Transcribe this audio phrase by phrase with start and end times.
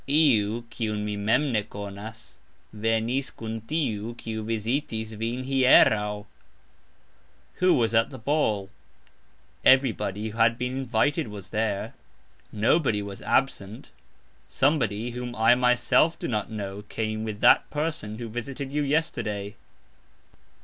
[0.09, 2.39] "Iu, kiun" mi mem ne konas,
[2.73, 6.25] venis kun "tiu kiu" vizitis vin hierau.
[7.57, 8.71] "Who" was at the ball?
[9.63, 11.93] "Everybody who" had been invited was there,
[12.51, 13.91] "nobody" was absent.
[14.47, 19.53] "Somebody, whom" I myself do not know, came with "that person who" visited you yesterday.